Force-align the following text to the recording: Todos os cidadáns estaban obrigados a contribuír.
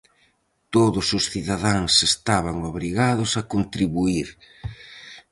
Todos 0.75 1.05
os 1.17 1.23
cidadáns 1.31 1.93
estaban 2.11 2.57
obrigados 2.71 3.31
a 3.35 3.43
contribuír. 3.53 4.27